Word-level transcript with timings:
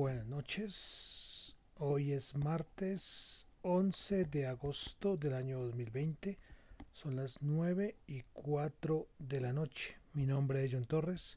Buenas 0.00 0.24
noches. 0.24 1.56
Hoy 1.76 2.12
es 2.12 2.34
martes 2.34 3.50
11 3.60 4.24
de 4.24 4.46
agosto 4.46 5.18
del 5.18 5.34
año 5.34 5.60
2020. 5.60 6.38
Son 6.90 7.16
las 7.16 7.42
9 7.42 7.96
y 8.06 8.22
4 8.32 9.06
de 9.18 9.40
la 9.42 9.52
noche. 9.52 9.98
Mi 10.14 10.24
nombre 10.24 10.64
es 10.64 10.72
John 10.72 10.86
Torres 10.86 11.36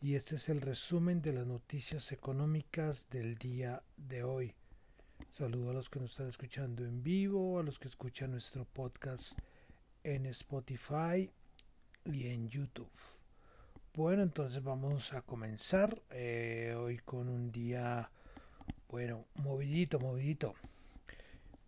y 0.00 0.14
este 0.14 0.36
es 0.36 0.48
el 0.50 0.60
resumen 0.60 1.20
de 1.20 1.32
las 1.32 1.48
noticias 1.48 2.12
económicas 2.12 3.10
del 3.10 3.34
día 3.34 3.82
de 3.96 4.22
hoy. 4.22 4.54
Saludo 5.28 5.70
a 5.70 5.74
los 5.74 5.90
que 5.90 5.98
nos 5.98 6.12
están 6.12 6.28
escuchando 6.28 6.84
en 6.84 7.02
vivo, 7.02 7.58
a 7.58 7.64
los 7.64 7.80
que 7.80 7.88
escuchan 7.88 8.30
nuestro 8.30 8.66
podcast 8.66 9.36
en 10.04 10.26
Spotify 10.26 11.28
y 12.04 12.28
en 12.28 12.48
YouTube. 12.48 12.88
Bueno, 13.96 14.22
entonces 14.22 14.62
vamos 14.62 15.14
a 15.14 15.22
comenzar 15.22 16.02
eh, 16.10 16.74
hoy 16.76 16.98
con 16.98 17.30
un 17.30 17.50
día, 17.50 18.10
bueno, 18.90 19.24
movidito, 19.36 19.98
movidito. 19.98 20.54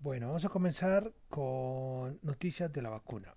Bueno, 0.01 0.27
vamos 0.27 0.45
a 0.45 0.51
comenzar 0.51 1.11
con 1.31 2.19
noticias 2.21 2.71
de 2.71 2.83
la 2.83 2.91
vacuna. 2.91 3.35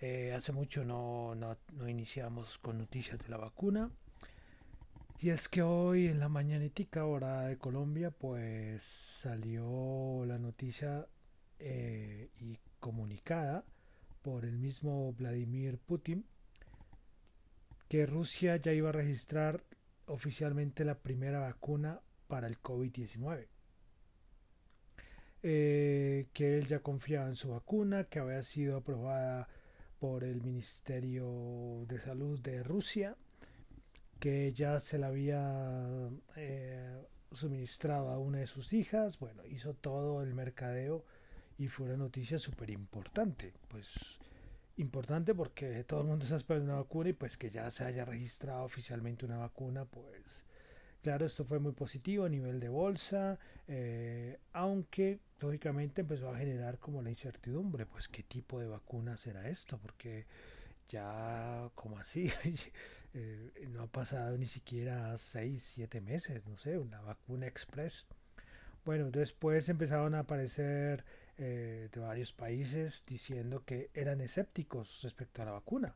Eh, 0.00 0.32
hace 0.34 0.52
mucho 0.52 0.86
no, 0.86 1.34
no, 1.34 1.54
iniciamos 1.86 2.56
con 2.56 2.78
noticias 2.78 3.18
de 3.18 3.28
la 3.28 3.36
vacuna. 3.36 3.90
Y 5.20 5.28
es 5.28 5.46
que 5.50 5.60
hoy 5.60 6.06
en 6.06 6.18
la 6.18 6.30
mañanítica 6.30 7.04
hora 7.04 7.42
de 7.42 7.58
Colombia, 7.58 8.10
pues 8.10 8.84
salió 8.84 10.24
la 10.24 10.38
noticia 10.38 11.06
eh, 11.58 12.30
y 12.40 12.58
comunicada 12.80 13.66
por 14.22 14.46
el 14.46 14.56
mismo 14.56 15.12
Vladimir 15.12 15.76
Putin 15.76 16.24
que 17.88 18.06
Rusia 18.06 18.56
ya 18.56 18.72
iba 18.72 18.90
a 18.90 18.92
registrar 18.92 19.64
oficialmente 20.06 20.84
la 20.84 20.98
primera 20.98 21.40
vacuna 21.40 22.00
para 22.26 22.46
el 22.46 22.60
COVID-19. 22.60 23.48
Eh, 25.42 26.26
que 26.32 26.58
él 26.58 26.66
ya 26.66 26.80
confiaba 26.80 27.28
en 27.28 27.36
su 27.36 27.50
vacuna, 27.50 28.04
que 28.04 28.18
había 28.18 28.42
sido 28.42 28.76
aprobada 28.76 29.48
por 29.98 30.24
el 30.24 30.42
Ministerio 30.42 31.84
de 31.86 32.00
Salud 32.00 32.40
de 32.40 32.62
Rusia, 32.62 33.16
que 34.18 34.52
ya 34.52 34.80
se 34.80 34.98
la 34.98 35.08
había 35.08 36.10
eh, 36.36 37.06
suministrado 37.32 38.10
a 38.10 38.18
una 38.18 38.38
de 38.38 38.46
sus 38.46 38.72
hijas, 38.72 39.18
bueno, 39.18 39.44
hizo 39.46 39.74
todo 39.74 40.22
el 40.22 40.34
mercadeo 40.34 41.04
y 41.56 41.68
fue 41.68 41.86
una 41.86 41.96
noticia 41.96 42.38
súper 42.38 42.70
importante, 42.70 43.52
pues 43.68 44.18
importante 44.78 45.34
porque 45.34 45.84
todo 45.84 46.00
el 46.00 46.06
mundo 46.06 46.24
está 46.24 46.36
esperando 46.36 46.72
una 46.72 46.80
vacuna 46.82 47.10
y 47.10 47.12
pues 47.12 47.36
que 47.36 47.50
ya 47.50 47.70
se 47.70 47.84
haya 47.84 48.04
registrado 48.04 48.64
oficialmente 48.64 49.26
una 49.26 49.36
vacuna, 49.36 49.84
pues 49.84 50.44
claro, 51.02 51.26
esto 51.26 51.44
fue 51.44 51.58
muy 51.58 51.72
positivo 51.72 52.24
a 52.24 52.28
nivel 52.28 52.60
de 52.60 52.68
bolsa, 52.68 53.38
eh, 53.66 54.38
aunque 54.52 55.20
lógicamente 55.40 56.02
empezó 56.02 56.30
a 56.30 56.38
generar 56.38 56.78
como 56.78 57.02
la 57.02 57.10
incertidumbre, 57.10 57.86
pues 57.86 58.08
qué 58.08 58.22
tipo 58.22 58.60
de 58.60 58.66
vacuna 58.66 59.16
será 59.16 59.48
esto, 59.48 59.78
porque 59.78 60.26
ya 60.88 61.70
como 61.74 61.98
así, 61.98 62.32
eh, 63.14 63.68
no 63.70 63.82
ha 63.82 63.86
pasado 63.88 64.36
ni 64.38 64.46
siquiera 64.46 65.16
6, 65.16 65.62
7 65.62 66.00
meses, 66.00 66.46
no 66.46 66.56
sé, 66.56 66.78
una 66.78 67.00
vacuna 67.00 67.46
express. 67.46 68.06
Bueno, 68.84 69.10
después 69.10 69.68
empezaron 69.68 70.14
a 70.14 70.20
aparecer 70.20 71.04
eh, 71.38 71.88
de 71.92 72.00
varios 72.00 72.32
países 72.32 73.04
diciendo 73.06 73.64
que 73.64 73.90
eran 73.94 74.20
escépticos 74.20 75.02
respecto 75.02 75.42
a 75.42 75.44
la 75.44 75.52
vacuna 75.52 75.94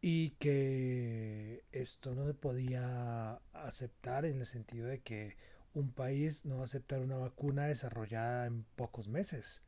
y 0.00 0.30
que 0.30 1.64
esto 1.72 2.14
no 2.14 2.26
se 2.26 2.34
podía 2.34 3.40
aceptar 3.52 4.24
en 4.24 4.40
el 4.40 4.46
sentido 4.46 4.86
de 4.86 5.00
que 5.00 5.36
un 5.74 5.92
país 5.92 6.44
no 6.44 6.56
va 6.56 6.62
a 6.62 6.64
aceptar 6.64 7.00
una 7.00 7.16
vacuna 7.16 7.66
desarrollada 7.66 8.46
en 8.46 8.64
pocos 8.76 9.08
meses. 9.08 9.62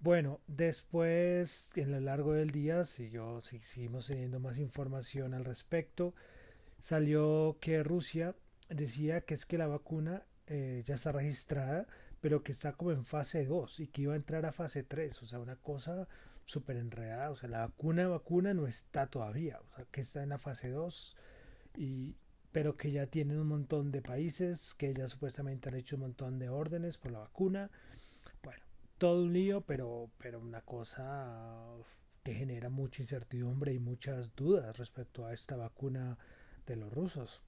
Bueno, 0.00 0.40
después 0.46 1.70
en 1.76 1.92
lo 1.92 2.00
largo 2.00 2.32
del 2.32 2.50
día 2.50 2.82
yo 2.82 3.40
seguimos 3.40 4.06
teniendo 4.06 4.38
más 4.38 4.58
información 4.58 5.34
al 5.34 5.44
respecto. 5.44 6.14
Salió 6.78 7.56
que 7.60 7.82
Rusia 7.82 8.34
decía 8.68 9.22
que 9.22 9.34
es 9.34 9.46
que 9.46 9.58
la 9.58 9.66
vacuna 9.66 10.24
eh, 10.46 10.82
ya 10.84 10.94
está 10.94 11.12
registrada 11.12 11.86
pero 12.26 12.42
que 12.42 12.50
está 12.50 12.72
como 12.72 12.90
en 12.90 13.04
fase 13.04 13.46
2 13.46 13.78
y 13.78 13.86
que 13.86 14.02
iba 14.02 14.14
a 14.14 14.16
entrar 14.16 14.46
a 14.46 14.50
fase 14.50 14.82
3, 14.82 15.22
o 15.22 15.26
sea, 15.26 15.38
una 15.38 15.54
cosa 15.54 16.08
súper 16.42 16.76
enredada, 16.76 17.30
o 17.30 17.36
sea, 17.36 17.48
la 17.48 17.68
vacuna 17.68 18.08
vacuna 18.08 18.52
no 18.52 18.66
está 18.66 19.06
todavía, 19.06 19.60
o 19.60 19.70
sea, 19.70 19.84
que 19.92 20.00
está 20.00 20.24
en 20.24 20.30
la 20.30 20.38
fase 20.38 20.70
2 20.70 21.16
y 21.76 22.16
pero 22.50 22.76
que 22.76 22.90
ya 22.90 23.06
tienen 23.06 23.38
un 23.38 23.46
montón 23.46 23.92
de 23.92 24.02
países 24.02 24.74
que 24.74 24.92
ya 24.92 25.06
supuestamente 25.06 25.68
han 25.68 25.76
hecho 25.76 25.94
un 25.94 26.02
montón 26.02 26.40
de 26.40 26.48
órdenes 26.48 26.98
por 26.98 27.12
la 27.12 27.20
vacuna. 27.20 27.70
Bueno, 28.42 28.64
todo 28.98 29.22
un 29.22 29.32
lío, 29.32 29.60
pero 29.60 30.10
pero 30.18 30.40
una 30.40 30.62
cosa 30.62 31.62
que 32.24 32.34
genera 32.34 32.70
mucha 32.70 33.02
incertidumbre 33.02 33.72
y 33.72 33.78
muchas 33.78 34.34
dudas 34.34 34.76
respecto 34.78 35.26
a 35.26 35.32
esta 35.32 35.54
vacuna 35.54 36.18
de 36.66 36.74
los 36.74 36.92
rusos. 36.92 37.40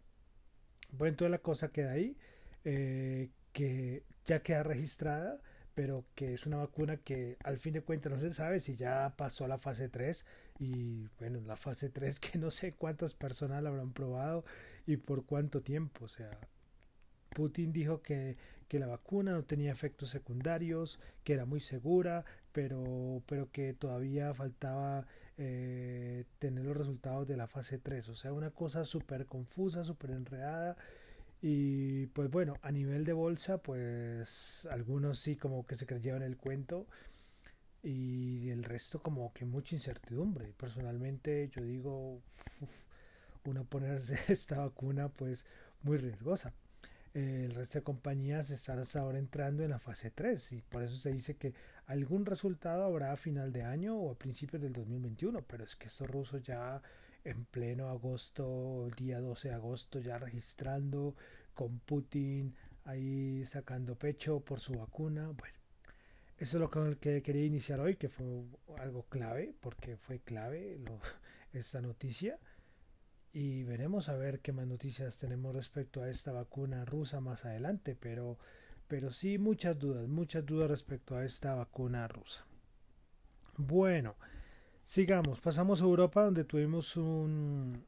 Bueno, 0.93 1.17
toda 1.17 1.31
la 1.31 1.39
cosa 1.39 1.73
queda 1.73 1.91
ahí. 1.91 2.17
Eh, 2.65 3.31
que 3.59 4.05
ya 4.25 4.41
queda 4.41 4.63
registrada, 4.63 5.41
pero 5.75 6.05
que 6.15 6.33
es 6.33 6.47
una 6.47 6.59
vacuna 6.59 6.99
que 6.99 7.39
al 7.43 7.59
fin 7.59 7.73
de 7.73 7.81
cuentas 7.81 8.13
no 8.13 8.21
se 8.21 8.33
sabe 8.33 8.61
si 8.61 8.77
ya 8.77 9.15
pasó 9.17 9.47
a 9.47 9.49
la 9.49 9.59
fase 9.59 9.89
3 9.89 10.25
y 10.61 11.09
bueno, 11.19 11.41
la 11.45 11.57
fase 11.57 11.89
3 11.89 12.21
que 12.21 12.39
no 12.39 12.53
sé 12.53 12.75
cuántas 12.75 13.15
personas 13.15 13.61
la 13.61 13.71
habrán 13.71 13.93
probado 13.93 14.45
y 14.87 14.99
por 14.99 15.27
cuánto 15.27 15.61
tiempo, 15.61 16.05
o 16.05 16.09
sea, 16.09 16.39
Putin 17.31 17.73
dijo 17.73 18.01
que, 18.01 18.37
que 18.69 18.79
la 18.79 18.87
vacuna 18.87 19.33
no 19.33 19.43
tenía 19.43 19.73
efectos 19.73 20.11
secundarios, 20.11 21.01
que 21.25 21.33
era 21.33 21.45
muy 21.45 21.59
segura, 21.59 22.25
pero, 22.53 23.25
pero 23.27 23.51
que 23.51 23.73
todavía 23.73 24.35
faltaba 24.35 25.05
eh, 25.37 26.27
tener 26.39 26.65
los 26.65 26.77
resultados 26.77 27.27
de 27.27 27.37
la 27.37 27.49
fase 27.49 27.79
3, 27.79 28.09
o 28.11 28.15
sea, 28.15 28.33
una 28.33 28.53
cosa 28.53 28.85
súper 28.85 29.27
confusa, 29.27 29.83
súper 29.83 30.13
enredada 30.13 30.77
y 31.41 32.07
pues 32.07 32.31
bueno, 32.31 32.57
a 32.63 32.73
nivel 32.73 33.05
de 33.05 33.13
bolsa, 33.13 33.59
pues 33.59 34.67
algunos 34.71 35.19
sí 35.19 35.37
como 35.37 35.67
que 35.67 35.77
se 35.77 35.87
creyeron 35.87 36.23
el 36.23 36.37
cuento 36.37 36.87
y 37.83 38.51
el 38.51 38.65
resto 38.65 39.01
como 39.01 39.33
que 39.33 39.45
mucha 39.45 39.77
incertidumbre. 39.77 40.53
Personalmente 40.57 41.49
yo 41.55 41.63
digo, 41.63 42.21
uno 43.45 43.65
ponerse 43.65 44.19
esta 44.33 44.59
vacuna 44.59 45.09
pues 45.09 45.47
muy 45.83 45.97
riesgosa. 45.99 46.53
El 47.15 47.53
resto 47.53 47.79
de 47.79 47.85
compañías 47.85 48.51
están 48.51 48.79
hasta 48.79 49.01
ahora 49.01 49.19
entrando 49.19 49.63
en 49.63 49.71
la 49.71 49.79
fase 49.79 50.11
3 50.11 50.53
y 50.53 50.63
por 50.63 50.83
eso 50.83 50.97
se 50.97 51.11
dice 51.11 51.37
que 51.37 51.55
algún 51.87 52.27
resultado 52.27 52.85
habrá 52.85 53.13
a 53.13 53.17
final 53.17 53.53
de 53.53 53.63
año 53.63 53.97
o 53.97 54.13
a 54.13 54.19
principios 54.19 54.63
del 54.63 54.73
2021, 54.73 55.43
pero 55.43 55.65
es 55.65 55.75
que 55.75 55.87
estos 55.87 56.09
rusos 56.09 56.43
ya 56.43 56.83
en 57.29 57.45
pleno 57.45 57.91
agosto, 57.91 58.89
día 58.97 59.21
12 59.21 59.49
de 59.49 59.55
agosto, 59.55 60.01
ya 60.01 60.19
registrando 60.19 61.15
con 61.55 61.79
Putin 61.81 62.55
ahí 62.85 63.45
sacando 63.45 63.97
pecho 63.97 64.41
por 64.41 64.61
su 64.61 64.79
vacuna. 64.79 65.27
Bueno, 65.29 65.59
eso 66.39 66.57
es 66.57 66.61
lo 66.61 66.99
que 66.99 67.23
quería 67.23 67.45
iniciar 67.45 67.81
hoy, 67.81 67.97
que 67.97 68.09
fue 68.09 68.25
algo 68.79 69.03
clave, 69.11 69.55
porque 69.61 69.97
fue 69.97 70.21
clave 70.21 70.81
esta 71.53 71.83
noticia. 71.83 72.39
Y 73.33 73.65
veremos 73.65 74.09
a 74.09 74.17
ver 74.17 74.41
qué 74.41 74.53
más 74.53 74.67
noticias 74.67 75.19
tenemos 75.19 75.55
respecto 75.55 76.03
a 76.03 76.09
esta 76.09 76.33
vacuna 76.33 76.87
rusa 76.87 77.21
más 77.21 77.45
adelante, 77.45 77.95
pero, 77.95 78.39
pero 78.89 79.11
sí 79.11 79.37
muchas 79.37 79.79
dudas, 79.79 80.09
muchas 80.09 80.47
dudas 80.47 80.71
respecto 80.71 81.15
a 81.15 81.25
esta 81.25 81.55
vacuna 81.55 82.09
rusa. 82.09 82.47
Bueno, 83.59 84.17
Sigamos, 84.89 85.39
pasamos 85.43 85.83
a 85.83 85.85
Europa 85.85 86.25
donde 86.25 86.45
tuvimos 86.45 86.97
un, 86.97 87.85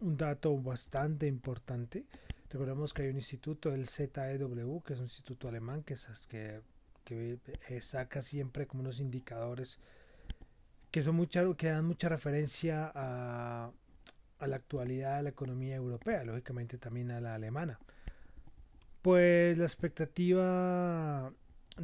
un 0.00 0.16
dato 0.16 0.58
bastante 0.60 1.28
importante. 1.28 2.06
Recordemos 2.50 2.92
que 2.92 3.02
hay 3.02 3.10
un 3.10 3.14
instituto, 3.14 3.72
el 3.72 3.86
ZEW, 3.86 4.82
que 4.82 4.94
es 4.94 4.98
un 4.98 5.04
instituto 5.04 5.46
alemán 5.46 5.84
que, 5.84 5.94
que, 6.28 6.60
que 7.04 7.38
eh, 7.68 7.82
saca 7.82 8.20
siempre 8.20 8.66
como 8.66 8.80
unos 8.82 8.98
indicadores 8.98 9.78
que, 10.90 11.04
son 11.04 11.14
mucha, 11.14 11.44
que 11.54 11.68
dan 11.68 11.84
mucha 11.84 12.08
referencia 12.08 12.90
a, 12.96 13.70
a 14.40 14.46
la 14.48 14.56
actualidad 14.56 15.18
de 15.18 15.22
la 15.22 15.30
economía 15.30 15.76
europea, 15.76 16.24
lógicamente 16.24 16.78
también 16.78 17.12
a 17.12 17.20
la 17.20 17.36
alemana. 17.36 17.78
Pues 19.02 19.56
la 19.56 19.66
expectativa 19.66 21.32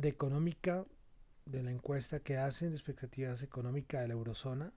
económica 0.02 0.84
de 1.46 1.62
la 1.62 1.70
encuesta 1.70 2.20
que 2.20 2.36
hacen 2.36 2.70
de 2.70 2.76
expectativas 2.76 3.42
económicas 3.42 4.02
de 4.02 4.08
la 4.08 4.14
eurozona, 4.14 4.72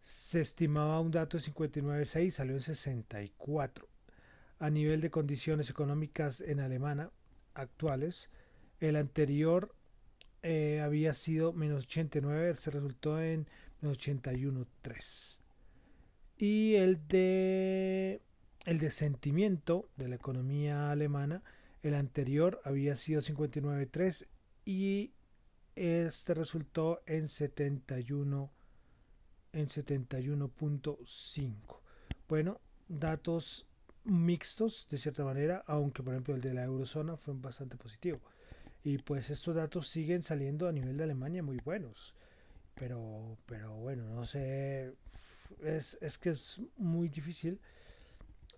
se 0.00 0.40
estimaba 0.40 1.00
un 1.00 1.10
dato 1.10 1.36
de 1.36 1.42
59,6, 1.42 2.30
salió 2.30 2.54
en 2.54 2.60
64. 2.62 3.88
A 4.58 4.70
nivel 4.70 5.00
de 5.00 5.10
condiciones 5.10 5.68
económicas 5.68 6.40
en 6.40 6.60
Alemania 6.60 7.10
actuales, 7.54 8.30
el 8.80 8.96
anterior 8.96 9.74
eh, 10.42 10.80
había 10.82 11.12
sido 11.12 11.52
menos 11.52 11.84
89, 11.84 12.54
se 12.54 12.70
resultó 12.70 13.20
en 13.20 13.48
menos 13.82 13.98
81,3. 13.98 15.40
Y 16.38 16.76
el 16.76 17.06
de 17.08 18.22
el 18.66 18.80
desentimiento 18.80 19.88
de 19.96 20.08
la 20.08 20.16
economía 20.16 20.90
alemana. 20.90 21.42
El 21.82 21.94
anterior 21.94 22.60
había 22.64 22.96
sido 22.96 23.22
59.3 23.22 24.26
y 24.64 25.12
este 25.76 26.34
resultó 26.34 27.02
en 27.06 27.28
71 27.28 28.50
en 29.52 29.68
71.5. 29.68 31.80
Bueno, 32.28 32.60
datos 32.88 33.68
mixtos 34.04 34.86
de 34.90 34.98
cierta 34.98 35.24
manera, 35.24 35.64
aunque 35.66 36.02
por 36.02 36.12
ejemplo 36.12 36.34
el 36.34 36.42
de 36.42 36.54
la 36.54 36.64
eurozona 36.64 37.16
fue 37.16 37.34
bastante 37.34 37.76
positivo. 37.76 38.20
Y 38.84 38.98
pues 38.98 39.30
estos 39.30 39.54
datos 39.54 39.88
siguen 39.88 40.22
saliendo 40.22 40.68
a 40.68 40.72
nivel 40.72 40.96
de 40.96 41.04
Alemania 41.04 41.42
muy 41.42 41.58
buenos. 41.58 42.14
Pero, 42.74 43.38
pero 43.46 43.74
bueno, 43.76 44.04
no 44.14 44.24
sé, 44.24 44.94
es, 45.62 45.98
es 46.00 46.18
que 46.18 46.30
es 46.30 46.60
muy 46.76 47.08
difícil 47.08 47.60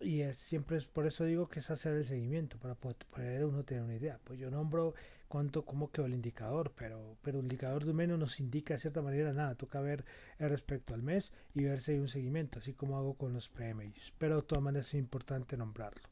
y 0.00 0.20
es 0.20 0.38
siempre 0.38 0.76
es 0.76 0.86
por 0.86 1.06
eso 1.06 1.24
digo 1.24 1.48
que 1.48 1.58
es 1.58 1.70
hacer 1.70 1.94
el 1.94 2.04
seguimiento 2.04 2.58
para 2.58 2.74
poder, 2.74 3.44
uno 3.44 3.64
tener 3.64 3.82
una 3.82 3.96
idea. 3.96 4.20
Pues 4.22 4.38
yo 4.38 4.50
nombro 4.50 4.94
cuánto 5.28 5.64
cómo 5.64 5.90
quedó 5.90 6.06
el 6.06 6.14
indicador 6.14 6.72
pero 6.76 7.16
pero 7.22 7.38
el 7.38 7.44
indicador 7.44 7.84
de 7.84 7.92
menos 7.92 8.18
nos 8.18 8.40
indica 8.40 8.74
de 8.74 8.78
cierta 8.78 9.02
manera 9.02 9.32
nada. 9.32 9.54
Toca 9.54 9.80
ver 9.80 10.04
el 10.38 10.50
respecto 10.50 10.94
al 10.94 11.02
mes 11.02 11.32
y 11.54 11.64
ver 11.64 11.80
si 11.80 11.92
hay 11.92 11.98
un 11.98 12.08
seguimiento 12.08 12.58
así 12.58 12.74
como 12.74 12.96
hago 12.96 13.14
con 13.14 13.32
los 13.32 13.48
PMIs 13.48 14.12
pero 14.18 14.36
de 14.36 14.42
todas 14.42 14.62
maneras 14.62 14.88
es 14.88 14.94
importante 14.94 15.56
nombrarlo. 15.56 16.08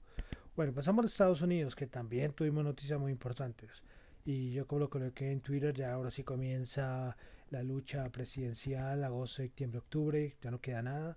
Bueno 0.57 0.73
pasamos 0.73 1.05
a 1.05 1.07
Estados 1.07 1.43
Unidos 1.43 1.77
que 1.77 1.87
también 1.87 2.33
tuvimos 2.33 2.65
noticias 2.65 2.99
muy 2.99 3.13
importantes. 3.13 3.83
Y 4.25 4.53
yo 4.53 4.67
como 4.67 4.81
lo 4.81 4.91
coloqué 4.91 5.31
en 5.31 5.41
Twitter 5.41 5.73
ya 5.73 5.93
ahora 5.93 6.11
sí 6.11 6.25
comienza 6.25 7.17
la 7.51 7.63
lucha 7.63 8.09
presidencial 8.11 9.05
agosto 9.05 9.37
septiembre 9.37 9.79
octubre 9.79 10.37
ya 10.43 10.51
no 10.51 10.61
queda 10.61 10.83
nada 10.83 11.17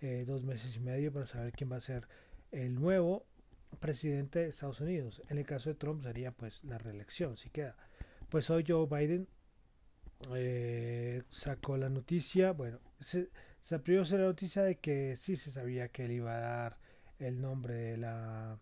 eh, 0.00 0.24
dos 0.26 0.44
meses 0.44 0.76
y 0.76 0.80
medio 0.80 1.12
para 1.12 1.26
saber 1.26 1.52
quién 1.52 1.70
va 1.72 1.76
a 1.76 1.80
ser 1.80 2.06
el 2.52 2.74
nuevo 2.74 3.26
presidente 3.80 4.40
de 4.40 4.48
Estados 4.48 4.80
Unidos. 4.80 5.22
En 5.28 5.38
el 5.38 5.44
caso 5.44 5.70
de 5.70 5.74
Trump 5.74 6.02
sería 6.02 6.32
pues 6.32 6.64
la 6.64 6.78
reelección, 6.78 7.36
si 7.36 7.50
queda. 7.50 7.76
Pues 8.28 8.50
hoy 8.50 8.64
Joe 8.66 8.86
Biden 8.86 9.28
eh, 10.34 11.22
sacó 11.30 11.76
la 11.76 11.88
noticia, 11.88 12.52
bueno, 12.52 12.80
se, 13.00 13.30
se 13.60 13.78
la 13.78 14.18
noticia 14.18 14.62
de 14.62 14.78
que 14.78 15.16
sí 15.16 15.36
se 15.36 15.50
sabía 15.50 15.88
que 15.88 16.04
él 16.04 16.12
iba 16.12 16.36
a 16.36 16.40
dar 16.40 16.78
el 17.18 17.40
nombre 17.40 17.74
de 17.74 17.96
la 17.96 18.58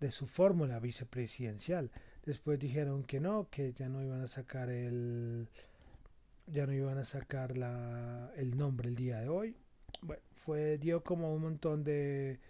de 0.00 0.10
su 0.10 0.26
fórmula 0.26 0.78
vicepresidencial. 0.78 1.90
Después 2.24 2.58
dijeron 2.58 3.02
que 3.02 3.20
no, 3.20 3.48
que 3.50 3.72
ya 3.72 3.88
no 3.88 4.02
iban 4.02 4.20
a 4.20 4.26
sacar 4.26 4.68
el 4.68 5.48
ya 6.46 6.66
no 6.66 6.72
iban 6.72 6.98
a 6.98 7.04
sacar 7.04 7.56
la, 7.56 8.32
el 8.36 8.56
nombre 8.56 8.88
el 8.88 8.94
día 8.94 9.20
de 9.20 9.28
hoy 9.28 9.56
bueno, 10.02 10.22
fue, 10.34 10.78
dio 10.78 11.02
como 11.02 11.34
un 11.34 11.42
montón 11.42 11.84
de, 11.84 12.40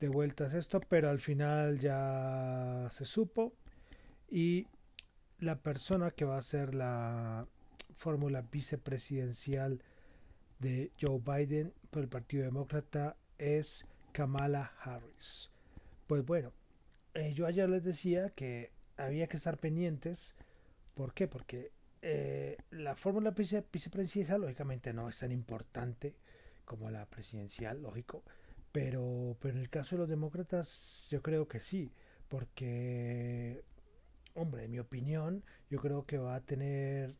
de 0.00 0.08
vueltas 0.08 0.54
esto, 0.54 0.80
pero 0.80 1.10
al 1.10 1.18
final 1.18 1.78
ya 1.78 2.88
se 2.90 3.04
supo 3.04 3.52
y 4.28 4.66
la 5.38 5.60
persona 5.60 6.10
que 6.10 6.24
va 6.24 6.36
a 6.38 6.42
ser 6.42 6.74
la 6.74 7.46
fórmula 7.94 8.42
vicepresidencial 8.42 9.82
de 10.58 10.92
Joe 11.00 11.20
Biden 11.20 11.72
por 11.90 12.02
el 12.02 12.08
Partido 12.08 12.44
Demócrata 12.44 13.16
es 13.38 13.86
Kamala 14.12 14.72
Harris. 14.82 15.50
Pues 16.06 16.24
bueno, 16.24 16.52
eh, 17.14 17.32
yo 17.32 17.46
ayer 17.46 17.68
les 17.68 17.84
decía 17.84 18.30
que 18.30 18.72
había 18.96 19.26
que 19.26 19.36
estar 19.36 19.58
pendientes. 19.58 20.34
¿Por 20.94 21.14
qué? 21.14 21.28
Porque 21.28 21.72
eh, 22.02 22.56
la 22.70 22.94
fórmula 22.94 23.30
vicepresidencial 23.32 24.40
lógicamente 24.40 24.92
no 24.92 25.08
es 25.08 25.18
tan 25.18 25.32
importante 25.32 26.14
como 26.70 26.88
la 26.88 27.04
presidencial, 27.06 27.82
lógico. 27.82 28.22
Pero, 28.70 29.36
pero 29.40 29.56
en 29.56 29.60
el 29.60 29.68
caso 29.68 29.96
de 29.96 30.00
los 30.02 30.08
demócratas, 30.08 31.08
yo 31.10 31.20
creo 31.20 31.48
que 31.48 31.58
sí, 31.58 31.90
porque, 32.28 33.64
hombre, 34.34 34.66
en 34.66 34.70
mi 34.70 34.78
opinión, 34.78 35.42
yo 35.68 35.80
creo 35.80 36.06
que 36.06 36.16
va 36.18 36.36
a 36.36 36.40
tener, 36.42 37.16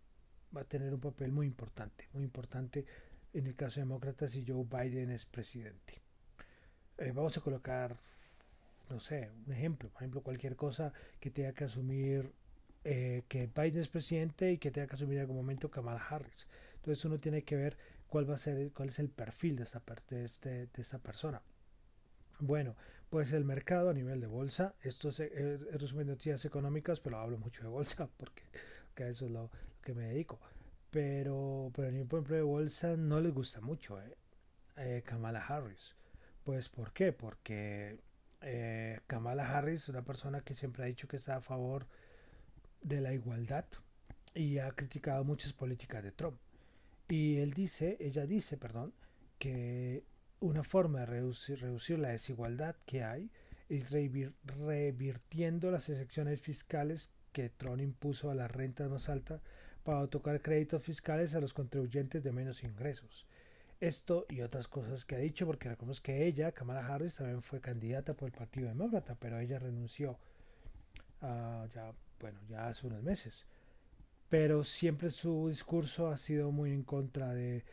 va 0.56 0.60
a 0.60 0.68
tener 0.68 0.94
un 0.94 1.00
papel 1.00 1.32
muy 1.32 1.48
importante, 1.48 2.08
muy 2.12 2.22
importante 2.22 2.86
en 3.32 3.48
el 3.48 3.56
caso 3.56 3.80
de 3.80 3.86
demócratas 3.86 4.30
si 4.30 4.44
Joe 4.46 4.64
Biden 4.64 5.10
es 5.10 5.26
presidente. 5.26 6.00
Eh, 6.98 7.10
vamos 7.12 7.36
a 7.36 7.40
colocar, 7.40 7.98
no 8.88 9.00
sé, 9.00 9.32
un 9.48 9.52
ejemplo, 9.52 9.88
por 9.88 10.02
ejemplo, 10.02 10.22
cualquier 10.22 10.54
cosa 10.54 10.92
que 11.18 11.30
tenga 11.32 11.52
que 11.52 11.64
asumir 11.64 12.32
eh, 12.84 13.24
que 13.26 13.48
Biden 13.48 13.80
es 13.80 13.88
presidente 13.88 14.52
y 14.52 14.58
que 14.58 14.70
tenga 14.70 14.86
que 14.86 14.94
asumir 14.94 15.16
en 15.16 15.22
algún 15.22 15.38
momento 15.38 15.72
Kamala 15.72 16.06
Harris. 16.08 16.46
Entonces 16.76 17.04
uno 17.04 17.18
tiene 17.18 17.42
que 17.42 17.56
ver 17.56 17.76
cuál 18.10 18.28
va 18.28 18.34
a 18.34 18.38
ser 18.38 18.72
cuál 18.72 18.90
es 18.90 18.98
el 18.98 19.08
perfil 19.08 19.56
de 19.56 19.62
esta, 19.62 19.82
de, 20.10 20.24
este, 20.24 20.66
de 20.66 20.82
esta 20.82 20.98
persona. 20.98 21.40
Bueno, 22.40 22.76
pues 23.08 23.32
el 23.32 23.44
mercado 23.44 23.90
a 23.90 23.94
nivel 23.94 24.20
de 24.20 24.26
bolsa, 24.26 24.74
esto 24.82 25.08
es, 25.08 25.18
resumen 25.18 26.06
de 26.06 26.12
noticias 26.12 26.44
económicas, 26.44 27.00
pero 27.00 27.18
hablo 27.18 27.38
mucho 27.38 27.62
de 27.62 27.68
bolsa 27.68 28.08
porque, 28.16 28.42
a 29.02 29.08
eso 29.08 29.26
es 29.26 29.30
lo, 29.30 29.50
que 29.82 29.94
me 29.94 30.08
dedico. 30.08 30.40
Pero, 30.90 31.70
pero 31.74 31.88
a 31.88 31.92
nivel 31.92 32.24
de 32.24 32.42
bolsa 32.42 32.96
no 32.96 33.20
les 33.20 33.32
gusta 33.32 33.60
mucho 33.60 34.00
eh, 34.00 34.16
eh, 34.76 35.02
Kamala 35.06 35.44
Harris. 35.46 35.94
Pues 36.44 36.68
¿por 36.68 36.92
qué? 36.92 37.12
Porque 37.12 38.00
eh, 38.40 39.00
Kamala 39.06 39.56
Harris 39.56 39.82
es 39.82 39.88
una 39.88 40.02
persona 40.02 40.40
que 40.40 40.54
siempre 40.54 40.82
ha 40.82 40.86
dicho 40.86 41.06
que 41.06 41.16
está 41.16 41.36
a 41.36 41.40
favor 41.40 41.86
de 42.82 43.00
la 43.00 43.12
igualdad 43.12 43.66
y 44.34 44.58
ha 44.58 44.70
criticado 44.72 45.22
muchas 45.24 45.52
políticas 45.52 46.02
de 46.02 46.12
Trump. 46.12 46.38
Y 47.10 47.38
él 47.38 47.52
dice, 47.52 47.96
ella 47.98 48.24
dice, 48.24 48.56
perdón, 48.56 48.94
que 49.38 50.04
una 50.38 50.62
forma 50.62 51.00
de 51.00 51.06
reducir, 51.06 51.60
reducir 51.60 51.98
la 51.98 52.10
desigualdad 52.10 52.76
que 52.86 53.02
hay 53.02 53.30
es 53.68 53.90
revirtiendo 53.90 55.72
las 55.72 55.88
excepciones 55.88 56.40
fiscales 56.40 57.10
que 57.32 57.48
Trump 57.48 57.80
impuso 57.80 58.30
a 58.30 58.36
las 58.36 58.50
rentas 58.50 58.88
más 58.88 59.08
altas 59.08 59.40
para 59.82 59.98
otorgar 59.98 60.40
créditos 60.40 60.84
fiscales 60.84 61.34
a 61.34 61.40
los 61.40 61.52
contribuyentes 61.52 62.22
de 62.22 62.30
menos 62.30 62.62
ingresos. 62.62 63.26
Esto 63.80 64.26
y 64.28 64.42
otras 64.42 64.68
cosas 64.68 65.04
que 65.04 65.16
ha 65.16 65.18
dicho, 65.18 65.46
porque 65.46 65.68
reconozco 65.68 66.04
que 66.04 66.26
ella, 66.26 66.52
Kamala 66.52 66.86
Harris, 66.86 67.16
también 67.16 67.42
fue 67.42 67.60
candidata 67.60 68.14
por 68.14 68.26
el 68.28 68.32
Partido 68.32 68.68
Demócrata, 68.68 69.16
pero 69.18 69.40
ella 69.40 69.58
renunció 69.58 70.12
uh, 71.22 71.66
ya, 71.74 71.92
bueno, 72.20 72.38
ya 72.48 72.68
hace 72.68 72.86
unos 72.86 73.02
meses 73.02 73.46
pero 74.30 74.62
siempre 74.62 75.10
su 75.10 75.48
discurso 75.48 76.08
ha 76.08 76.16
sido 76.16 76.52
muy 76.52 76.72
en 76.72 76.84
contra 76.84 77.34
de, 77.34 77.64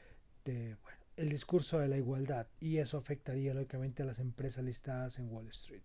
bueno, 0.43 0.99
el 1.15 1.29
discurso 1.29 1.77
de 1.79 1.87
la 1.87 1.97
igualdad 1.97 2.47
y 2.59 2.77
eso 2.77 2.97
afectaría 2.97 3.53
lógicamente 3.53 4.01
a 4.01 4.07
las 4.07 4.19
empresas 4.19 4.65
listadas 4.65 5.19
en 5.19 5.31
Wall 5.31 5.47
Street. 5.49 5.83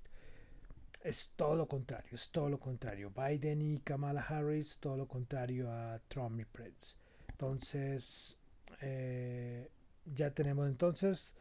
Es 1.04 1.32
todo 1.36 1.56
lo 1.56 1.68
contrario, 1.68 2.12
es 2.12 2.30
todo 2.30 2.48
lo 2.48 2.58
contrario. 2.58 3.12
Biden 3.14 3.60
y 3.60 3.78
Kamala 3.80 4.22
Harris, 4.22 4.78
todo 4.78 4.96
lo 4.96 5.06
contrario 5.06 5.70
a 5.70 6.00
Trump 6.08 6.40
y 6.40 6.44
Prince. 6.46 6.96
Entonces, 7.28 8.38
eh, 8.80 9.68
ya 10.06 10.30
tenemos 10.30 10.68
entonces 10.68 11.34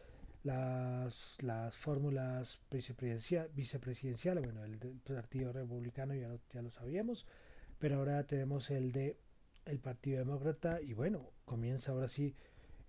las, 0.43 1.41
las 1.41 1.73
fórmulas 1.75 2.59
vicepresidenciales, 2.69 4.43
bueno, 4.43 4.65
el 4.65 4.77
del 4.77 4.99
Partido 4.99 5.53
Republicano 5.53 6.15
ya 6.15 6.27
ya 6.51 6.61
lo 6.61 6.71
sabíamos, 6.71 7.27
pero 7.81 7.97
ahora 7.97 8.23
tenemos 8.25 8.69
el 8.71 8.91
de 8.91 9.17
el 9.65 9.79
Partido 9.79 10.19
Demócrata 10.19 10.81
y 10.81 10.93
bueno, 10.93 11.31
comienza 11.45 11.91
ahora 11.91 12.07
sí 12.07 12.35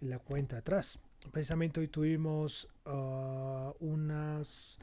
la 0.01 0.19
cuenta 0.19 0.59
atrás. 0.59 0.99
Precisamente 1.31 1.81
hoy 1.81 1.89
tuvimos 1.89 2.69
uh, 2.87 3.73
unas 3.81 4.79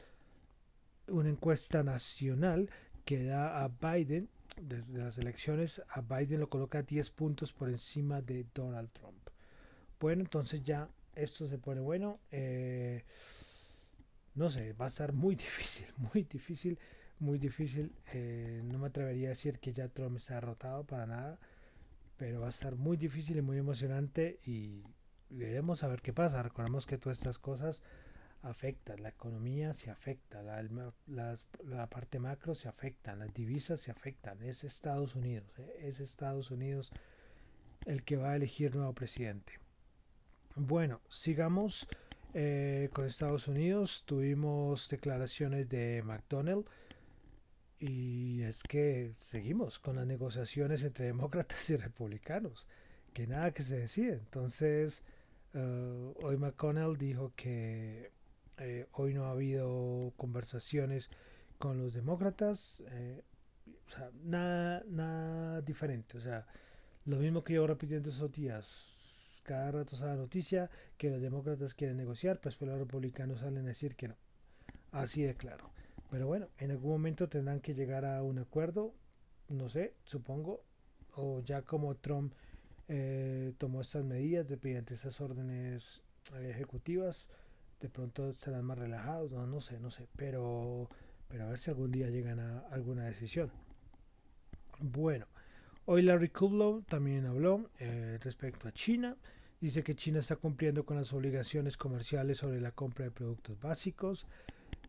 una 1.08 1.28
encuesta 1.28 1.82
nacional 1.82 2.70
que 3.04 3.24
da 3.24 3.64
a 3.64 3.68
Biden 3.68 4.28
desde 4.60 4.98
las 4.98 5.18
elecciones 5.18 5.82
a 5.88 6.00
Biden 6.00 6.40
lo 6.40 6.48
coloca 6.48 6.82
10 6.82 7.10
puntos 7.10 7.52
por 7.52 7.68
encima 7.68 8.20
de 8.20 8.46
Donald 8.54 8.90
Trump. 8.92 9.28
Bueno, 9.98 10.22
entonces 10.22 10.62
ya 10.62 10.88
esto 11.14 11.46
se 11.46 11.58
pone 11.58 11.80
bueno. 11.80 12.20
Eh, 12.30 13.04
no 14.34 14.48
sé, 14.48 14.72
va 14.74 14.86
a 14.86 14.88
estar 14.88 15.12
muy 15.12 15.34
difícil, 15.36 15.86
muy 15.96 16.24
difícil 16.24 16.78
muy 17.20 17.38
difícil. 17.38 17.92
Eh, 18.12 18.62
no 18.64 18.78
me 18.78 18.88
atrevería 18.88 19.28
a 19.28 19.30
decir 19.30 19.60
que 19.60 19.72
ya 19.72 19.88
Trump 19.88 20.16
está 20.16 20.34
derrotado 20.34 20.84
para 20.84 21.06
nada, 21.06 21.38
pero 22.20 22.42
va 22.42 22.48
a 22.48 22.50
estar 22.50 22.76
muy 22.76 22.98
difícil 22.98 23.38
y 23.38 23.40
muy 23.40 23.56
emocionante 23.56 24.40
y 24.44 24.84
veremos 25.30 25.82
a 25.82 25.88
ver 25.88 26.02
qué 26.02 26.12
pasa. 26.12 26.42
Recordemos 26.42 26.84
que 26.84 26.98
todas 26.98 27.16
estas 27.16 27.38
cosas 27.38 27.82
afectan, 28.42 29.02
la 29.02 29.08
economía 29.08 29.72
se 29.72 29.90
afecta, 29.90 30.42
la, 30.42 30.62
la, 31.06 31.86
parte 31.86 32.18
macro 32.18 32.54
se 32.54 32.68
afecta, 32.68 33.16
las 33.16 33.32
divisas 33.32 33.80
se 33.80 33.90
afectan. 33.90 34.42
Es 34.42 34.64
Estados 34.64 35.14
Unidos, 35.14 35.48
eh, 35.56 35.84
es 35.84 36.00
Estados 36.00 36.50
Unidos 36.50 36.92
el 37.86 38.02
que 38.02 38.18
va 38.18 38.32
a 38.32 38.36
elegir 38.36 38.76
nuevo 38.76 38.92
presidente. 38.92 39.58
Bueno, 40.56 41.00
sigamos 41.08 41.88
eh, 42.34 42.90
con 42.92 43.06
Estados 43.06 43.48
Unidos. 43.48 44.04
Tuvimos 44.04 44.90
declaraciones 44.90 45.70
de 45.70 46.02
McDonald's 46.02 46.70
y 47.80 48.42
es 48.42 48.62
que 48.62 49.12
seguimos 49.18 49.78
con 49.80 49.96
las 49.96 50.06
negociaciones 50.06 50.84
entre 50.84 51.06
demócratas 51.06 51.68
y 51.70 51.76
republicanos, 51.76 52.66
que 53.12 53.26
nada 53.26 53.52
que 53.52 53.62
se 53.62 53.78
decide. 53.78 54.14
Entonces, 54.14 55.02
uh, 55.54 56.14
hoy 56.22 56.36
McConnell 56.36 56.96
dijo 56.96 57.32
que 57.36 58.12
Eh, 58.62 58.86
hoy 58.92 59.14
no 59.14 59.24
ha 59.24 59.30
habido 59.30 60.12
conversaciones 60.18 61.08
con 61.58 61.78
los 61.78 61.94
demócratas. 61.94 62.82
Eh, 62.90 63.22
o 63.86 63.90
sea, 63.90 64.10
nada, 64.22 64.82
nada 64.86 65.62
diferente. 65.62 66.18
O 66.18 66.20
sea, 66.20 66.46
lo 67.06 67.16
mismo 67.16 67.42
que 67.42 67.54
yo 67.54 67.66
repitiendo 67.66 68.10
esos 68.10 68.30
días. 68.30 69.40
Cada 69.44 69.70
rato 69.72 69.96
sale 69.96 70.12
la 70.12 70.18
noticia 70.18 70.70
que 70.98 71.08
los 71.10 71.22
demócratas 71.22 71.72
quieren 71.74 71.96
negociar, 71.96 72.38
pues, 72.40 72.56
pues 72.56 72.70
los 72.70 72.78
republicanos 72.78 73.40
salen 73.40 73.64
a 73.64 73.68
decir 73.68 73.96
que 73.96 74.08
no. 74.08 74.16
Así 74.92 75.22
de 75.22 75.34
claro. 75.34 75.72
Pero 76.10 76.26
bueno, 76.26 76.48
en 76.58 76.70
algún 76.72 76.90
momento 76.90 77.28
tendrán 77.28 77.60
que 77.60 77.74
llegar 77.74 78.04
a 78.04 78.22
un 78.22 78.38
acuerdo. 78.38 78.94
No 79.48 79.68
sé, 79.68 79.94
supongo. 80.04 80.62
O 81.14 81.40
ya 81.40 81.62
como 81.62 81.94
Trump 81.96 82.34
eh, 82.88 83.52
tomó 83.58 83.80
estas 83.80 84.04
medidas 84.04 84.46
de 84.48 84.84
esas 84.90 85.20
órdenes 85.20 86.02
ejecutivas, 86.42 87.28
de 87.80 87.88
pronto 87.88 88.32
serán 88.32 88.64
más 88.64 88.78
relajados. 88.78 89.30
No, 89.30 89.46
no 89.46 89.60
sé, 89.60 89.78
no 89.78 89.90
sé. 89.90 90.08
Pero, 90.16 90.88
pero 91.28 91.44
a 91.44 91.48
ver 91.48 91.58
si 91.58 91.70
algún 91.70 91.90
día 91.90 92.10
llegan 92.10 92.40
a 92.40 92.60
alguna 92.70 93.04
decisión. 93.04 93.50
Bueno, 94.80 95.26
hoy 95.84 96.02
Larry 96.02 96.30
Kudlow 96.30 96.82
también 96.82 97.26
habló 97.26 97.70
eh, 97.78 98.18
respecto 98.22 98.66
a 98.66 98.72
China. 98.72 99.16
Dice 99.60 99.82
que 99.82 99.94
China 99.94 100.20
está 100.20 100.36
cumpliendo 100.36 100.86
con 100.86 100.96
las 100.96 101.12
obligaciones 101.12 101.76
comerciales 101.76 102.38
sobre 102.38 102.60
la 102.60 102.72
compra 102.72 103.04
de 103.04 103.10
productos 103.10 103.60
básicos, 103.60 104.26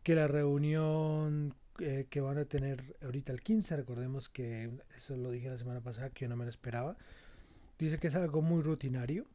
que 0.02 0.14
la 0.14 0.28
reunión 0.28 1.54
eh, 1.78 2.06
que 2.10 2.20
van 2.20 2.38
a 2.38 2.44
tener 2.44 2.96
ahorita 3.02 3.32
el 3.32 3.40
15, 3.40 3.76
recordemos 3.76 4.28
que 4.28 4.70
eso 4.96 5.16
lo 5.16 5.30
dije 5.30 5.48
la 5.48 5.56
semana 5.56 5.80
pasada, 5.80 6.10
que 6.10 6.24
yo 6.24 6.28
no 6.28 6.36
me 6.36 6.44
lo 6.44 6.50
esperaba, 6.50 6.96
dice 7.78 7.98
que 7.98 8.08
es 8.08 8.14
algo 8.14 8.42
muy 8.42 8.62
rutinario 8.62 9.26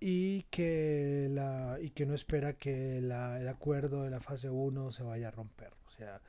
y 0.00 0.42
que, 0.44 1.28
la, 1.30 1.78
y 1.80 1.90
que 1.90 2.06
no 2.06 2.14
espera 2.14 2.52
que 2.54 3.00
la, 3.00 3.40
el 3.40 3.48
acuerdo 3.48 4.02
de 4.02 4.10
la 4.10 4.20
fase 4.20 4.50
1 4.50 4.92
se 4.92 5.02
vaya 5.02 5.28
a 5.28 5.30
romper. 5.30 5.72
O 5.86 5.90
sea, 5.90 6.20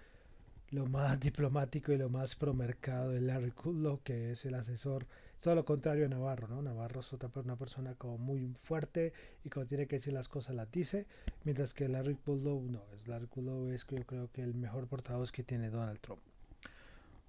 lo 0.70 0.86
más 0.86 1.20
diplomático 1.22 1.92
y 1.92 1.98
lo 1.98 2.10
más 2.10 2.36
promercado 2.36 3.12
de 3.12 3.22
Larry 3.22 3.52
Kudlow, 3.52 4.02
que 4.04 4.32
es 4.32 4.46
el 4.46 4.56
asesor, 4.56 5.08
todo 5.42 5.56
lo 5.56 5.66
contrario 5.66 6.04
de 6.04 6.10
Navarro, 6.10 6.48
¿no? 6.48 6.62
Navarro 6.62 7.02
es 7.02 7.14
otra, 7.14 7.30
una 7.44 7.56
persona 7.56 7.96
como 7.96 8.18
muy 8.18 8.54
fuerte 8.58 9.14
y 9.44 9.50
cuando 9.50 9.70
tiene 9.70 9.88
que 9.88 9.98
decir 9.98 10.14
las 10.14 10.28
cosas 10.28 10.56
las 10.56 10.72
dice, 10.72 11.06
mientras 11.44 11.74
que 11.74 11.88
Larry 11.88 12.16
Kudlow 12.16 12.64
no, 12.64 12.84
es 12.94 13.08
Larry 13.08 13.28
Kudlow 13.28 13.70
es 13.70 13.86
yo 13.88 14.06
creo 14.06 14.32
que 14.32 14.42
el 14.42 14.56
mejor 14.56 14.88
portavoz 14.88 15.32
que 15.32 15.44
tiene 15.44 15.70
Donald 15.70 16.00
Trump. 16.00 16.22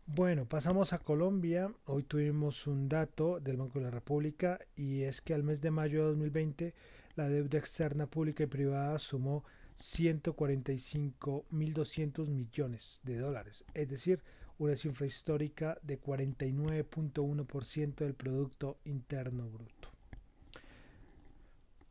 Bueno, 0.09 0.47
pasamos 0.47 0.93
a 0.93 1.01
Colombia. 1.01 1.75
Hoy 1.87 2.05
tuvimos 2.05 2.69
un 2.69 2.89
dato 2.89 3.41
del 3.41 3.57
Banco 3.57 3.81
de 3.81 3.87
la 3.87 3.91
República 3.91 4.61
y 4.77 5.03
es 5.03 5.21
que 5.21 5.35
al 5.35 5.43
mes 5.43 5.61
de 5.61 5.73
mayo 5.73 5.99
de 5.99 6.05
2020 6.11 6.75
la 7.17 7.29
deuda 7.29 7.59
externa 7.59 8.07
pública 8.07 8.45
y 8.45 8.47
privada 8.47 9.01
sumó 9.01 9.43
145.200 9.77 12.29
millones 12.29 13.01
de 13.03 13.19
dólares, 13.19 13.65
es 13.75 13.89
decir, 13.89 14.23
una 14.59 14.77
cifra 14.77 15.07
histórica 15.07 15.79
de 15.83 16.01
49.1% 16.01 17.95
del 17.97 18.15
Producto 18.15 18.79
Interno 18.85 19.49
Bruto. 19.49 19.91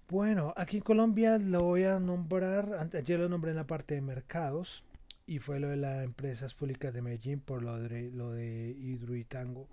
Bueno, 0.08 0.54
aquí 0.56 0.78
en 0.78 0.84
Colombia 0.84 1.38
lo 1.40 1.64
voy 1.64 1.84
a 1.84 2.00
nombrar, 2.00 2.90
ayer 2.94 3.20
lo 3.20 3.28
nombré 3.28 3.52
en 3.52 3.58
la 3.58 3.68
parte 3.68 3.96
de 3.96 4.02
mercados 4.02 4.84
y 5.26 5.40
fue 5.40 5.60
lo 5.60 5.70
de 5.70 5.78
las 5.78 6.04
empresas 6.04 6.54
públicas 6.54 6.94
de 6.94 7.02
Medellín 7.02 7.40
por 7.40 7.64
lo 7.64 7.80
de, 7.80 8.12
lo 8.12 8.32
de 8.32 8.70
Hidroitango. 8.70 9.68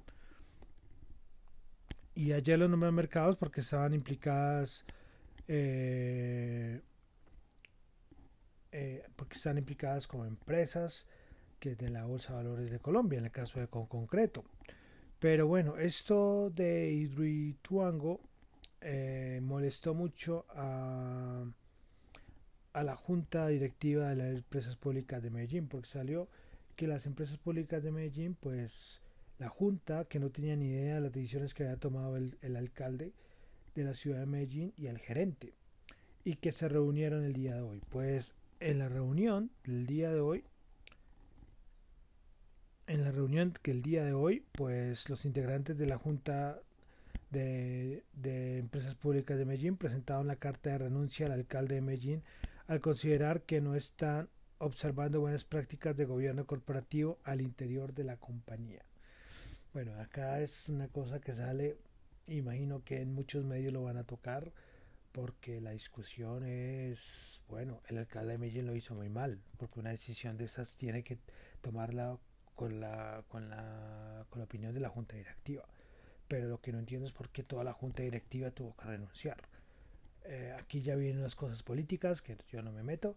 Y 2.14 2.32
ayer 2.32 2.58
lo 2.58 2.68
nombré 2.68 2.88
en 2.88 2.94
mercados 2.94 3.37
porque 3.37 3.61
estaban 3.61 3.92
implicadas 3.92 4.84
eh, 5.49 6.80
eh, 8.70 9.04
porque 9.16 9.37
están 9.37 9.58
implicadas 9.58 10.06
como 10.06 10.25
empresas 10.25 11.06
que 11.62 11.76
de 11.76 11.90
la 11.90 12.04
Bolsa 12.07 12.33
de 12.33 12.38
Valores 12.38 12.71
de 12.73 12.81
Colombia, 12.81 13.21
en 13.21 13.26
el 13.26 13.31
caso 13.31 13.61
de 13.61 13.69
con 13.69 13.87
concreto. 13.87 14.45
Pero 15.21 15.47
bueno, 15.47 15.78
esto 15.78 16.50
de 16.50 16.90
Hidroituango 16.90 18.19
eh, 18.81 19.38
molestó 19.40 19.95
mucho 19.95 20.45
a, 20.49 21.45
a 22.73 22.83
la 22.83 22.97
junta 22.97 23.47
directiva 23.47 24.09
de 24.09 24.16
las 24.16 24.35
empresas 24.35 24.75
públicas 24.75 25.23
de 25.23 25.31
Medellín, 25.31 25.69
porque 25.69 25.88
salió 25.88 26.28
que 26.75 26.88
las 26.88 27.07
empresas 27.07 27.38
públicas 27.38 27.81
de 27.81 27.92
Medellín, 27.92 28.35
pues 28.35 29.00
la 29.38 29.49
junta, 29.49 30.04
que 30.07 30.19
no 30.19 30.31
tenía 30.31 30.57
ni 30.57 30.66
idea 30.66 30.97
de 30.97 31.02
las 31.02 31.12
decisiones 31.12 31.54
que 31.54 31.62
había 31.62 31.76
tomado 31.76 32.16
el, 32.16 32.38
el 32.42 32.57
alcalde 32.57 33.12
de 33.76 33.85
la 33.85 33.95
ciudad 33.95 34.19
de 34.19 34.26
Medellín 34.26 34.73
y 34.76 34.88
el 34.88 34.99
gerente, 34.99 35.54
y 36.25 36.35
que 36.35 36.50
se 36.50 36.69
reunieron 36.69 37.23
el 37.23 37.35
día 37.35 37.54
de 37.54 37.62
hoy. 37.62 37.81
Pues 37.88 38.35
en 38.59 38.81
la 38.81 38.88
reunión 38.88 39.52
del 39.62 39.87
día 39.87 40.12
de 40.12 40.19
hoy, 40.19 40.45
en 42.86 43.04
la 43.04 43.10
reunión 43.10 43.52
que 43.62 43.70
el 43.70 43.82
día 43.82 44.04
de 44.04 44.12
hoy, 44.12 44.44
pues 44.52 45.08
los 45.08 45.24
integrantes 45.24 45.78
de 45.78 45.86
la 45.86 45.98
Junta 45.98 46.60
de, 47.30 48.04
de, 48.12 48.58
Empresas 48.58 48.94
Públicas 48.94 49.38
de 49.38 49.44
Medellín 49.44 49.76
presentaron 49.76 50.26
la 50.26 50.36
carta 50.36 50.70
de 50.70 50.78
renuncia 50.78 51.26
al 51.26 51.32
alcalde 51.32 51.76
de 51.76 51.80
Medellín 51.80 52.22
al 52.66 52.80
considerar 52.80 53.42
que 53.42 53.60
no 53.60 53.74
están 53.74 54.28
observando 54.58 55.20
buenas 55.20 55.44
prácticas 55.44 55.96
de 55.96 56.04
gobierno 56.04 56.46
corporativo 56.46 57.18
al 57.24 57.40
interior 57.40 57.92
de 57.92 58.04
la 58.04 58.16
compañía. 58.16 58.84
Bueno, 59.72 59.98
acá 59.98 60.40
es 60.40 60.68
una 60.68 60.88
cosa 60.88 61.20
que 61.20 61.32
sale, 61.32 61.78
imagino 62.26 62.84
que 62.84 63.00
en 63.00 63.14
muchos 63.14 63.44
medios 63.44 63.72
lo 63.72 63.82
van 63.82 63.96
a 63.96 64.04
tocar 64.04 64.52
porque 65.12 65.60
la 65.60 65.72
discusión 65.72 66.44
es, 66.44 67.42
bueno, 67.48 67.80
el 67.88 67.98
alcalde 67.98 68.32
de 68.32 68.38
Medellín 68.38 68.66
lo 68.66 68.76
hizo 68.76 68.94
muy 68.94 69.08
mal, 69.08 69.40
porque 69.58 69.80
una 69.80 69.90
decisión 69.90 70.36
de 70.36 70.44
esas 70.44 70.76
tiene 70.76 71.02
que 71.02 71.18
tomarla 71.60 72.18
con 72.54 72.80
la, 72.80 73.25
con 73.28 73.49
la, 73.49 74.26
con 74.30 74.38
la 74.38 74.44
opinión 74.44 74.75
de 74.75 74.80
la 74.80 74.88
junta 74.88 75.16
directiva. 75.16 75.64
Pero 76.28 76.49
lo 76.49 76.61
que 76.61 76.73
no 76.73 76.78
entiendo 76.78 77.06
es 77.06 77.12
por 77.12 77.28
qué 77.30 77.42
toda 77.42 77.64
la 77.64 77.73
junta 77.73 78.02
directiva 78.02 78.50
tuvo 78.50 78.75
que 78.76 78.87
renunciar. 78.87 79.38
Eh, 80.25 80.54
aquí 80.59 80.80
ya 80.80 80.94
vienen 80.94 81.23
las 81.23 81.35
cosas 81.35 81.62
políticas 81.62 82.23
que 82.23 82.37
yo 82.50 82.62
no 82.62 82.73
me 82.73 82.82
meto, 82.82 83.16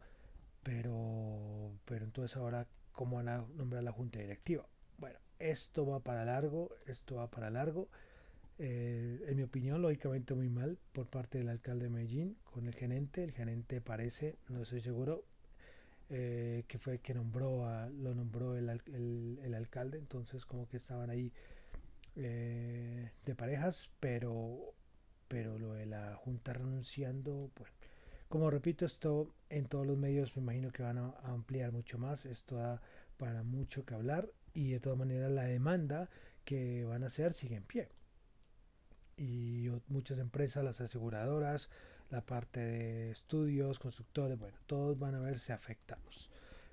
pero, 0.63 1.72
pero 1.86 2.06
entonces 2.06 2.36
ahora, 2.38 2.68
¿cómo 2.92 3.18
van 3.18 3.30
a 3.30 3.46
nombrar 3.56 3.84
la 3.84 3.92
junta 3.92 4.20
directiva? 4.20 4.65
Bueno, 4.98 5.20
esto 5.39 5.86
va 5.86 6.00
para 6.00 6.25
largo, 6.25 6.72
esto 6.88 7.15
va 7.15 7.30
para 7.30 7.50
largo. 7.50 7.88
Eh, 8.58 9.25
en 9.27 9.36
mi 9.36 9.44
opinión, 9.44 9.82
lógicamente 9.82 10.34
muy 10.34 10.50
mal 10.50 10.77
por 10.94 11.08
parte 11.08 11.38
del 11.38 11.50
alcalde 11.50 11.86
de 11.86 11.89
Medellín 11.89 12.38
con 12.46 12.68
el 12.68 12.74
gerente. 12.74 13.24
El 13.24 13.32
gerente 13.32 13.82
parece, 13.82 14.38
no 14.48 14.63
estoy 14.63 14.82
seguro, 14.82 15.24
eh, 16.09 16.63
que 16.67 16.77
fue 16.77 16.93
el 16.93 17.00
que 17.00 17.13
nombró 17.13 17.65
a, 17.67 17.89
lo 17.89 18.13
nombró 18.13 18.57
el, 18.57 18.69
el, 18.69 19.53
alcalde. 19.53 19.97
Entonces, 19.97 20.45
como 20.45 20.67
que 20.67 20.77
estaban 20.77 21.09
ahí 21.09 21.31
eh, 22.15 23.12
de 23.25 23.35
parejas, 23.35 23.91
pero, 24.00 24.74
pero 25.27 25.57
lo 25.59 25.74
de 25.74 25.85
la 25.85 26.15
junta 26.15 26.53
renunciando, 26.53 27.51
bueno. 27.57 27.74
Como 28.27 28.50
repito, 28.50 28.85
esto 28.85 29.33
en 29.50 29.67
todos 29.67 29.85
los 29.85 29.97
medios 29.97 30.35
me 30.35 30.41
imagino 30.41 30.71
que 30.71 30.83
van 30.83 30.97
a, 30.97 31.09
a 31.09 31.31
ampliar 31.31 31.71
mucho 31.71 31.97
más. 31.97 32.25
Esto 32.25 32.55
da 32.55 32.81
para 33.17 33.43
mucho 33.43 33.85
que 33.85 33.93
hablar 33.93 34.29
y 34.53 34.71
de 34.71 34.79
todas 34.79 34.97
maneras 34.97 35.31
la 35.31 35.43
demanda 35.43 36.09
que 36.43 36.83
van 36.85 37.03
a 37.03 37.07
hacer 37.07 37.33
sigue 37.33 37.55
en 37.55 37.63
pie 37.63 37.89
y 39.17 39.69
muchas 39.88 40.19
empresas, 40.19 40.63
las 40.63 40.81
aseguradoras, 40.81 41.69
la 42.09 42.21
parte 42.21 42.59
de 42.59 43.12
estudios, 43.12 43.79
constructores, 43.79 44.38
bueno, 44.38 44.57
todos 44.65 44.97
van 44.97 45.15
a 45.15 45.19
verse 45.19 45.53
afectados. 45.53 46.29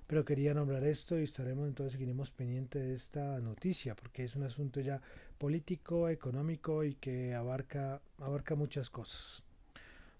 Pero 0.07 0.25
quería 0.25 0.53
nombrar 0.53 0.83
esto 0.83 1.19
y 1.19 1.23
estaremos 1.23 1.67
entonces, 1.67 1.93
seguiremos 1.93 2.31
pendiente 2.31 2.79
de 2.79 2.93
esta 2.93 3.39
noticia 3.39 3.95
porque 3.95 4.25
es 4.25 4.35
un 4.35 4.43
asunto 4.43 4.79
ya 4.81 5.01
político, 5.37 6.09
económico 6.09 6.83
y 6.83 6.95
que 6.95 7.33
abarca, 7.33 8.01
abarca 8.19 8.55
muchas 8.55 8.89
cosas. 8.89 9.43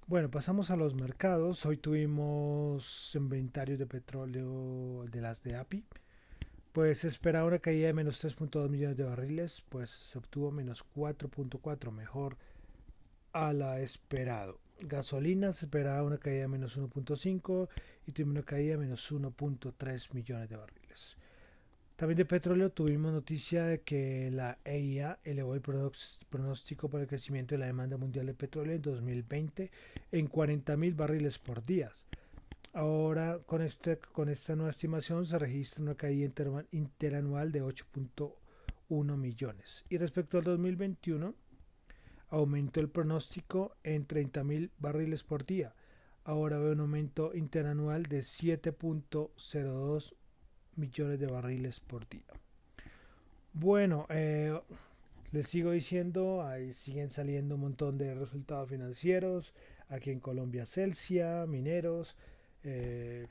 Bueno, 0.08 0.30
pasamos 0.30 0.72
a 0.72 0.76
los 0.76 0.96
mercados. 0.96 1.66
Hoy 1.66 1.78
tuvimos 1.78 3.14
inventarios 3.16 3.80
de 3.80 3.86
petróleo 3.86 5.06
de 5.10 5.22
las 5.22 5.44
de 5.44 5.56
API 5.56 5.86
pues 6.74 7.02
se 7.02 7.08
esperaba 7.08 7.46
una 7.46 7.60
caída 7.60 7.88
de 7.88 7.94
menos 7.94 8.26
3.2 8.26 8.68
millones 8.68 8.98
de 8.98 9.04
barriles, 9.04 9.64
pues 9.70 9.92
se 9.92 10.18
obtuvo 10.18 10.52
menos 10.52 10.84
4.4, 10.96 11.92
mejor 11.92 12.36
a 13.32 13.54
la 13.54 13.80
esperado. 13.80 14.63
Gasolina 14.82 15.54
se 15.54 15.66
esperaba 15.66 16.04
una 16.04 16.18
caída 16.18 16.42
de 16.42 16.48
menos 16.48 16.78
1.5 16.78 17.70
y 18.08 18.12
tuvimos 18.12 18.34
una 18.34 18.44
caída 18.44 18.74
de 18.74 18.80
menos 18.80 19.12
1.3 19.12 20.14
millones 20.14 20.50
de 20.50 20.56
barriles. 20.58 21.18
También 21.96 22.18
de 22.18 22.26
petróleo 22.26 22.72
tuvimos 22.72 23.14
noticia 23.14 23.66
de 23.66 23.82
que 23.82 24.32
la 24.32 24.58
EIA 24.66 25.20
elevó 25.24 25.54
el 25.56 25.62
pronóstico 25.62 26.90
para 26.90 27.04
el 27.04 27.08
crecimiento 27.08 27.56
de 27.56 27.60
la 27.60 27.68
demanda 27.68 27.98
mundial 27.98 28.26
de 28.26 28.34
petróleo 28.34 28.76
en 28.76 28.82
2020 28.82 29.72
en 30.12 30.28
40 30.28 30.76
mil 30.76 30.96
barriles 30.96 31.38
por 31.38 31.64
día 31.64 31.92
Ahora, 32.74 33.40
con, 33.46 33.62
este, 33.62 34.00
con 34.00 34.30
esta 34.30 34.56
nueva 34.56 34.72
estimación, 34.72 35.28
se 35.28 35.38
registra 35.38 35.84
una 35.84 35.94
caída 35.94 36.34
interanual 36.72 37.52
de 37.52 37.62
8.1 37.62 39.16
millones. 39.16 39.86
Y 39.90 40.00
respecto 40.00 40.40
al 40.40 40.44
2021, 40.44 41.36
aumentó 42.34 42.80
el 42.80 42.90
pronóstico 42.90 43.76
en 43.84 44.08
30.000 44.08 44.72
barriles 44.80 45.22
por 45.24 45.46
día. 45.46 45.76
ahora 46.26 46.58
ve 46.58 46.72
un 46.72 46.80
aumento 46.80 47.36
interanual 47.36 48.04
de 48.04 48.20
7.02 48.22 50.16
millones 50.76 51.20
de 51.20 51.28
barriles 51.28 51.80
por 51.80 52.10
día. 52.10 52.24
Bueno, 53.52 54.08
eh, 54.10 54.60
les 55.32 55.48
sigo 55.48 55.72
diciendo, 55.72 56.42
ahí 56.42 56.74
siguen 56.74 57.12
saliendo 57.12 57.56
un 57.56 57.62
montón 57.62 57.98
de 58.00 58.16
resultados 58.16 58.70
financieros. 58.70 59.54
Aquí 59.90 60.10
en 60.10 60.20
Colombia, 60.20 60.66
Celsia, 60.66 61.46
mineros. 61.46 62.18
Eh, 62.64 63.28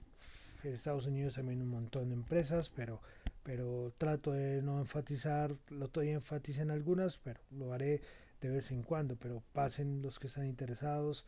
en 0.62 0.72
Estados 0.74 1.06
Unidos 1.06 1.34
también 1.34 1.60
un 1.60 1.70
montón 1.70 2.10
de 2.10 2.14
empresas, 2.14 2.70
pero, 2.70 3.00
pero 3.42 3.92
trato 3.98 4.30
de 4.30 4.62
no 4.62 4.78
enfatizar, 4.78 5.56
lo 5.70 5.86
estoy 5.86 6.10
enfatizando 6.10 6.72
en 6.74 6.78
algunas, 6.78 7.18
pero 7.18 7.40
lo 7.50 7.72
haré 7.72 8.00
de 8.48 8.54
vez 8.54 8.70
en 8.70 8.82
cuando. 8.82 9.16
Pero 9.16 9.42
pasen 9.52 10.02
los 10.02 10.18
que 10.18 10.26
están 10.26 10.46
interesados. 10.46 11.26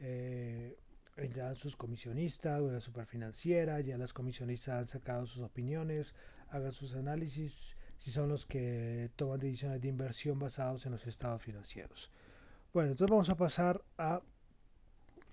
Eh, 0.00 0.76
ya 1.34 1.54
sus 1.54 1.76
comisionistas 1.76 2.60
o 2.60 2.70
la 2.70 2.80
superfinanciera, 2.80 3.80
ya 3.80 3.96
las 3.96 4.12
comisionistas 4.12 4.74
han 4.74 4.88
sacado 4.88 5.26
sus 5.26 5.42
opiniones, 5.42 6.14
hagan 6.50 6.72
sus 6.72 6.94
análisis 6.94 7.76
si 7.98 8.10
son 8.10 8.28
los 8.28 8.46
que 8.46 9.10
toman 9.16 9.38
decisiones 9.38 9.80
de 9.80 9.88
inversión 9.88 10.38
basados 10.38 10.84
en 10.86 10.92
los 10.92 11.06
estados 11.06 11.40
financieros. 11.42 12.10
Bueno, 12.72 12.90
entonces 12.90 13.10
vamos 13.10 13.30
a 13.30 13.36
pasar 13.36 13.82
a 13.96 14.22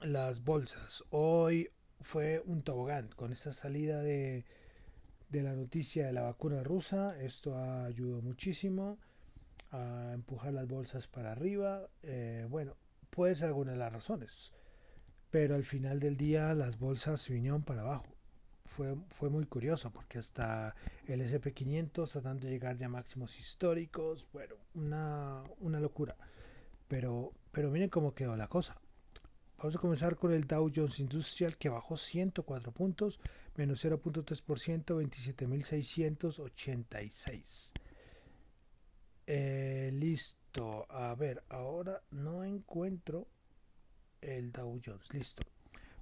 las 0.02 0.44
bolsas. 0.44 1.04
Hoy 1.10 1.70
fue 2.00 2.42
un 2.46 2.62
tobogán 2.62 3.10
con 3.10 3.32
esta 3.32 3.52
salida 3.52 4.02
de, 4.02 4.46
de 5.30 5.44
la 5.44 5.54
noticia 5.54 6.06
de 6.06 6.14
la 6.14 6.22
vacuna 6.22 6.64
rusa. 6.64 7.20
Esto 7.20 7.58
ayudó 7.58 8.22
muchísimo 8.22 9.00
a 9.72 10.12
empujar 10.14 10.54
las 10.54 10.68
bolsas 10.68 11.08
para 11.08 11.32
arriba. 11.32 11.88
Eh, 12.04 12.46
bueno, 12.50 12.76
puede 13.10 13.36
ser 13.36 13.48
alguna 13.48 13.72
de 13.72 13.78
las 13.78 13.94
razones 13.94 14.54
pero 15.32 15.56
al 15.56 15.64
final 15.64 16.00
del 16.00 16.18
día 16.18 16.54
las 16.54 16.78
bolsas 16.78 17.28
vinieron 17.30 17.64
para 17.64 17.82
abajo. 17.82 18.06
Fue, 18.66 18.96
fue 19.10 19.30
muy 19.30 19.46
curioso 19.46 19.92
porque 19.92 20.20
hasta 20.20 20.76
el 21.08 21.22
SP500 21.22 22.12
tratando 22.12 22.46
de 22.46 22.54
llegar 22.54 22.78
ya 22.78 22.86
a 22.86 22.90
máximos 22.90 23.40
históricos, 23.40 24.30
bueno, 24.32 24.56
una, 24.76 25.42
una 25.60 25.80
locura. 25.80 26.16
Pero, 26.88 27.34
pero 27.52 27.72
miren 27.72 27.90
cómo 27.90 28.14
quedó 28.14 28.36
la 28.36 28.48
cosa. 28.48 28.80
Vamos 29.58 29.76
a 29.76 29.80
comenzar 29.80 30.16
con 30.16 30.34
el 30.34 30.46
Dow 30.46 30.72
Jones 30.74 31.00
Industrial 31.00 31.58
que 31.58 31.70
bajó 31.70 31.96
104 31.96 32.72
puntos, 32.72 33.20
menos 33.56 33.86
0.3%, 33.86 34.86
27.686. 34.86 37.74
Eh, 39.34 39.92
listo, 39.94 40.86
a 40.90 41.16
ver, 41.16 41.42
ahora 41.48 42.04
no 42.12 42.44
encuentro 42.44 43.30
el 44.20 44.52
Dow 44.52 44.78
Jones. 44.86 45.14
Listo. 45.14 45.44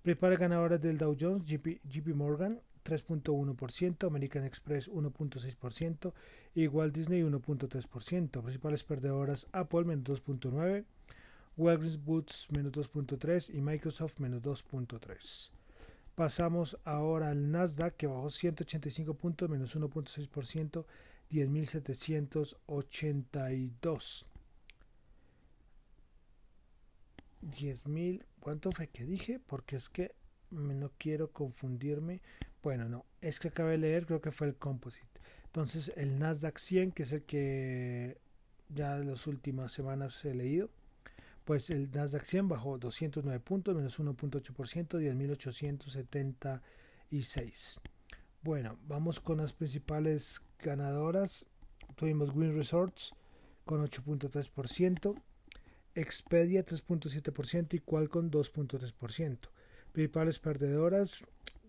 Prepara 0.01 0.35
ganadoras 0.35 0.81
del 0.81 0.97
Dow 0.97 1.15
Jones, 1.15 1.43
JP, 1.43 1.79
Morgan 2.15 2.59
3.1%, 2.83 4.07
American 4.07 4.45
Express 4.45 4.89
1.6% 4.89 6.11
y 6.55 6.65
Walt 6.65 6.95
Disney 6.95 7.21
1.3%. 7.21 8.41
Principales 8.41 8.83
perdedoras 8.83 9.45
Apple 9.51 9.83
menos 9.83 10.05
2.9%, 10.05 10.85
Walgreens 11.55 12.03
Boots 12.03 12.47
menos 12.51 12.71
2.3% 12.71 13.53
y 13.53 13.61
Microsoft 13.61 14.19
menos 14.21 14.41
2.3%. 14.41 15.51
Pasamos 16.15 16.79
ahora 16.83 17.29
al 17.29 17.51
Nasdaq 17.51 17.95
que 17.95 18.07
bajó 18.07 18.31
185 18.31 19.13
puntos 19.13 19.47
menos 19.51 19.75
1.6%, 19.75 20.83
10.782. 21.31 24.25
10.000, 27.41 28.25
¿cuánto 28.39 28.71
fue 28.71 28.87
que 28.87 29.05
dije? 29.05 29.39
Porque 29.39 29.75
es 29.75 29.89
que 29.89 30.13
no 30.51 30.91
quiero 30.97 31.31
confundirme. 31.31 32.21
Bueno, 32.61 32.87
no, 32.89 33.05
es 33.21 33.39
que 33.39 33.47
acabé 33.49 33.71
de 33.71 33.77
leer, 33.77 34.05
creo 34.05 34.21
que 34.21 34.31
fue 34.31 34.47
el 34.47 34.55
composite. 34.55 35.07
Entonces 35.45 35.93
el 35.95 36.19
Nasdaq 36.19 36.57
100, 36.57 36.91
que 36.91 37.03
es 37.03 37.11
el 37.11 37.23
que 37.23 38.17
ya 38.69 38.97
las 38.97 39.27
últimas 39.27 39.71
semanas 39.71 40.25
he 40.25 40.35
leído, 40.35 40.69
pues 41.45 41.69
el 41.69 41.89
Nasdaq 41.91 42.23
100 42.23 42.49
bajó 42.49 42.77
209 42.77 43.39
puntos, 43.39 43.75
menos 43.75 43.99
1.8%, 43.99 44.99
10.876. 44.99 47.79
Bueno, 48.41 48.77
vamos 48.87 49.19
con 49.19 49.37
las 49.39 49.51
principales 49.51 50.41
ganadoras. 50.59 51.45
Tuvimos 51.95 52.33
Win 52.33 52.55
Resorts 52.55 53.13
con 53.65 53.85
8.3%. 53.85 55.21
Expedia 55.93 56.65
3.7% 56.65 57.73
y 57.73 57.79
Qualcomm 57.79 58.29
2.3%. 58.29 59.37
Principales 59.91 60.39
perdedoras, 60.39 61.19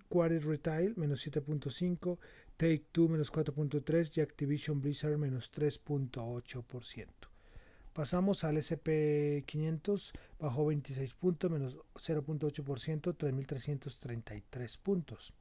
Quarry 0.08 0.38
Retail 0.38 0.96
menos 0.96 1.26
7.5%, 1.26 2.18
Take 2.56 2.84
Two 2.92 3.08
menos 3.08 3.32
4.3% 3.32 4.18
y 4.18 4.20
Activision 4.20 4.80
Blizzard 4.80 5.18
menos 5.18 5.52
3.8%. 5.52 7.06
Pasamos 7.92 8.44
al 8.44 8.58
SP500, 8.58 10.12
bajó 10.38 10.66
26 10.66 11.14
puntos, 11.14 11.50
menos 11.50 11.76
0.8%, 11.94 13.16
3.333 13.16 14.78
puntos. 14.78 15.34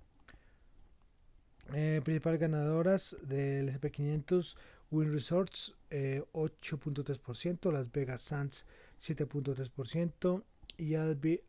Eh, 1.74 2.02
principales 2.04 2.40
ganadoras 2.40 3.16
del 3.22 3.70
SP500, 3.70 4.56
Win 4.92 5.12
Resorts 5.14 5.76
8.3%, 5.92 7.70
eh, 7.70 7.74
Las 7.74 7.92
Vegas 7.92 8.22
Sands 8.22 8.66
7.3% 9.00 10.44
y 10.78 10.96
Albe, 10.96 11.44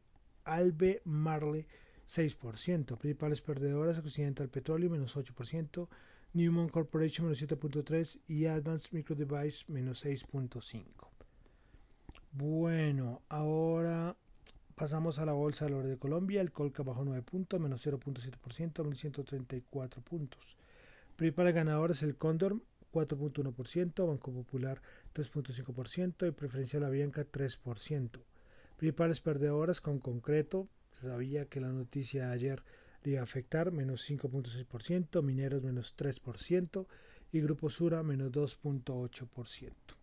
Albe 0.45 1.01
Marley 1.05 1.67
6%. 2.07 2.99
Principales 2.99 3.41
perdedoras 3.41 3.99
Occidental 3.99 4.49
Petroleum 4.49 4.93
menos 4.93 5.17
8%, 5.17 5.89
Newman 6.35 6.69
Corporation 6.69 7.27
menos 7.27 7.43
7.3% 7.43 8.21
y 8.29 8.47
Advanced 8.47 8.93
Micro 8.93 9.17
Device 9.17 9.65
menos 9.69 10.05
6.5%. 10.05 10.85
Bueno, 12.33 13.23
ahora 13.29 14.17
pasamos 14.81 15.19
a 15.19 15.27
la 15.27 15.35
bolsa 15.35 15.67
de 15.67 15.75
oro 15.75 15.89
de 15.89 15.99
Colombia. 15.99 16.41
El 16.41 16.53
Colca 16.53 16.83
bajó 16.83 17.05
9 17.05 17.21
puntos, 17.21 17.61
menos 17.61 17.87
0.7%, 17.87 18.33
1.134 18.83 20.03
puntos. 20.03 20.57
Principales 21.17 21.55
ganadores 21.55 22.03
el 22.03 22.17
Cóndor 22.17 22.57
4.1%, 22.91 24.07
Banco 24.09 24.33
Popular 24.33 24.81
3.5% 25.15 26.27
y 26.27 26.31
Preferencial 26.31 26.85
Avianca 26.85 27.27
3%. 27.31 28.23
Principales 28.79 29.21
perdedoras 29.21 29.83
con 29.83 29.99
concreto, 29.99 30.67
se 30.93 31.09
sabía 31.09 31.45
que 31.45 31.61
la 31.61 31.69
noticia 31.69 32.29
de 32.29 32.33
ayer 32.33 32.63
le 33.03 33.13
iba 33.13 33.21
a 33.21 33.25
afectar, 33.25 33.73
menos 33.73 34.09
5.6%, 34.09 35.23
Mineros 35.23 35.63
menos 35.63 35.95
3% 35.95 36.87
y 37.33 37.41
Grupo 37.43 37.69
Sura 37.69 38.03
menos 38.03 38.33
2.8%. 38.33 40.00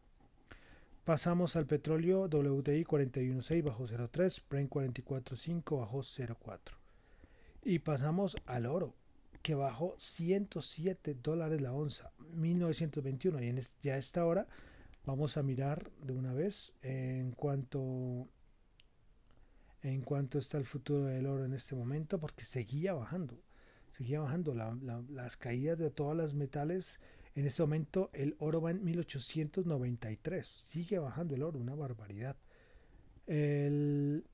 Pasamos 1.08 1.56
al 1.56 1.66
petróleo, 1.66 2.24
WTI 2.24 2.84
41.6 2.84 3.64
bajó 3.64 3.88
0.3, 3.88 4.42
Brent 4.50 4.70
44.5 4.70 5.80
bajó 5.80 6.00
0.4. 6.00 6.60
Y 7.64 7.80
pasamos 7.80 8.36
al 8.46 8.66
oro, 8.66 8.94
que 9.42 9.56
bajó 9.56 9.96
107 9.98 11.16
dólares 11.24 11.62
la 11.62 11.72
onza, 11.72 12.12
1921. 12.34 13.42
Y 13.42 13.48
en 13.48 13.62
ya 13.82 13.94
a 13.94 13.98
esta 13.98 14.26
hora 14.26 14.50
vamos 15.06 15.38
a 15.38 15.44
mirar 15.44 15.90
de 16.02 16.12
una 16.12 16.34
vez 16.34 16.74
en 16.82 17.32
cuanto 17.32 18.28
en 19.84 20.02
cuanto 20.02 20.40
está 20.40 20.58
el 20.58 20.66
futuro 20.66 21.06
del 21.06 21.26
oro 21.26 21.46
en 21.46 21.54
este 21.54 21.74
momento, 21.74 22.20
porque 22.20 22.44
seguía 22.44 22.94
bajando, 22.94 23.40
seguía 23.92 24.20
bajando 24.20 24.54
las 24.54 25.38
caídas 25.38 25.80
de 25.80 25.90
todas 25.90 26.18
las 26.18 26.34
metales. 26.34 27.00
En 27.38 27.46
este 27.46 27.62
momento 27.62 28.10
el 28.14 28.36
oro 28.40 28.62
va 28.62 28.72
en 28.72 28.84
1893, 28.84 30.48
sigue 30.48 30.98
bajando 30.98 31.36
el 31.36 31.44
oro, 31.44 31.60
una 31.60 31.76
barbaridad. 31.76 32.36
El, 33.28 34.26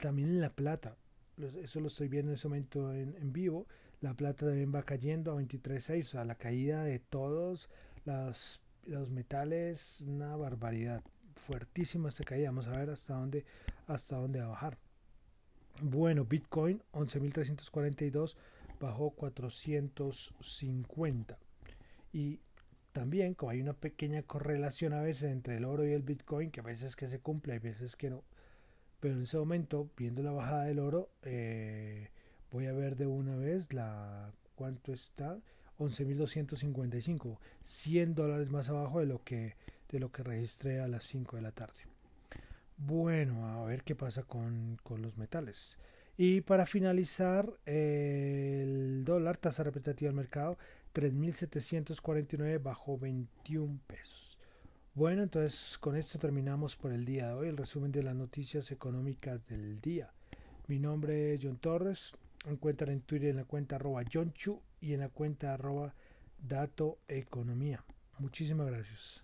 también 0.00 0.40
la 0.40 0.54
plata, 0.54 0.96
eso 1.36 1.80
lo 1.80 1.88
estoy 1.88 2.06
viendo 2.06 2.30
en 2.30 2.36
este 2.36 2.46
momento 2.46 2.94
en, 2.94 3.32
vivo. 3.32 3.66
La 4.00 4.14
plata 4.14 4.46
también 4.46 4.72
va 4.72 4.84
cayendo 4.84 5.32
a 5.32 5.42
23.6, 5.42 6.02
o 6.02 6.04
sea, 6.04 6.24
la 6.24 6.36
caída 6.36 6.84
de 6.84 7.00
todos 7.00 7.72
los 8.04 9.10
metales, 9.10 10.02
una 10.02 10.36
barbaridad, 10.36 11.02
fuertísima 11.34 12.10
esta 12.10 12.22
caída, 12.22 12.50
vamos 12.50 12.68
a 12.68 12.76
ver 12.76 12.90
hasta 12.90 13.14
dónde, 13.14 13.44
hasta 13.88 14.14
dónde 14.14 14.38
va 14.38 14.46
a 14.46 14.50
bajar. 14.50 14.78
Bueno, 15.82 16.24
Bitcoin 16.24 16.84
11.342 16.92 18.36
bajó 18.78 19.10
450 19.10 21.36
y 22.14 22.40
también 22.92 23.34
como 23.34 23.50
hay 23.50 23.60
una 23.60 23.74
pequeña 23.74 24.22
correlación 24.22 24.94
a 24.94 25.02
veces 25.02 25.30
entre 25.30 25.58
el 25.58 25.66
oro 25.66 25.86
y 25.86 25.92
el 25.92 26.02
Bitcoin, 26.02 26.50
que 26.50 26.60
a 26.60 26.62
veces 26.62 26.96
que 26.96 27.08
se 27.08 27.18
cumple, 27.18 27.54
a 27.54 27.58
veces 27.58 27.94
que 27.94 28.08
no, 28.08 28.22
pero 29.00 29.16
en 29.16 29.24
ese 29.24 29.36
momento, 29.36 29.90
viendo 29.98 30.22
la 30.22 30.32
bajada 30.32 30.64
del 30.64 30.78
oro, 30.78 31.10
eh, 31.22 32.08
Voy 32.54 32.66
a 32.66 32.72
ver 32.72 32.94
de 32.94 33.08
una 33.08 33.34
vez 33.34 33.72
la 33.72 34.32
cuánto 34.54 34.92
está. 34.92 35.40
11.255, 35.80 37.38
100 37.62 38.14
dólares 38.14 38.52
más 38.52 38.68
abajo 38.68 39.00
de 39.00 39.06
lo 39.06 39.24
que 39.24 39.56
de 39.90 39.98
lo 39.98 40.12
que 40.12 40.22
registré 40.22 40.78
a 40.78 40.86
las 40.86 41.02
5 41.02 41.34
de 41.34 41.42
la 41.42 41.50
tarde. 41.50 41.80
Bueno, 42.76 43.44
a 43.48 43.64
ver 43.64 43.82
qué 43.82 43.96
pasa 43.96 44.22
con, 44.22 44.78
con 44.84 45.02
los 45.02 45.18
metales. 45.18 45.78
Y 46.16 46.42
para 46.42 46.64
finalizar, 46.64 47.52
el 47.66 49.02
dólar, 49.04 49.36
tasa 49.36 49.64
repetitiva 49.64 50.10
del 50.10 50.16
mercado, 50.16 50.56
3.749 50.94 52.62
bajo 52.62 52.96
21 52.96 53.80
pesos. 53.86 54.38
Bueno, 54.94 55.24
entonces 55.24 55.76
con 55.78 55.96
esto 55.96 56.20
terminamos 56.20 56.76
por 56.76 56.92
el 56.92 57.04
día 57.04 57.28
de 57.28 57.34
hoy, 57.34 57.48
el 57.48 57.56
resumen 57.56 57.90
de 57.90 58.04
las 58.04 58.14
noticias 58.14 58.70
económicas 58.70 59.44
del 59.48 59.80
día. 59.80 60.12
Mi 60.68 60.78
nombre 60.78 61.34
es 61.34 61.40
John 61.42 61.56
Torres, 61.56 62.14
encuentran 62.46 62.90
en 62.90 63.00
Twitter 63.00 63.30
en 63.30 63.36
la 63.36 63.44
cuenta 63.44 63.74
arroba 63.76 64.04
John 64.10 64.32
Chu 64.34 64.62
y 64.80 64.94
en 64.94 65.00
la 65.00 65.08
cuenta 65.08 65.54
arroba 65.54 65.92
Dato 66.38 66.98
Economía. 67.08 67.84
Muchísimas 68.18 68.68
gracias. 68.68 69.23